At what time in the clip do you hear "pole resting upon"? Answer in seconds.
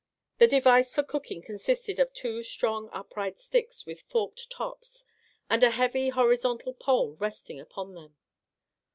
6.73-7.93